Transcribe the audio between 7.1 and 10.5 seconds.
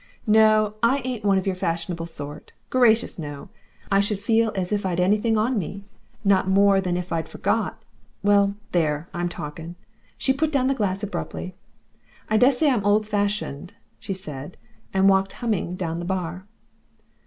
I'd forgot Well, there! I'm talking." She